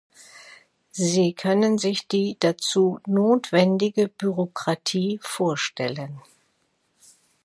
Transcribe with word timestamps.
Sie 0.89 1.33
können 1.35 1.77
sich 1.77 2.07
die 2.07 2.35
dazu 2.39 2.99
notwendige 3.05 4.07
Bürokratie 4.07 5.19
vorstellen. 5.21 6.23